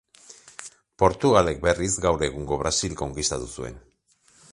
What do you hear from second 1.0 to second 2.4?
Portugalek, berriz, gaur